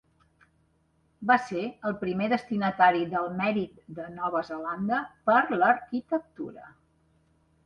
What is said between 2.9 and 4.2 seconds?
del mèrit de